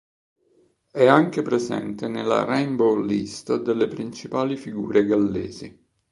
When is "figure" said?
4.57-5.05